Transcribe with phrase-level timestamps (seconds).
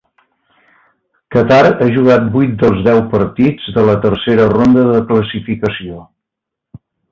[1.35, 6.03] Qatar ha jugat vuit dels deu partits de la tercera ronda de classificació.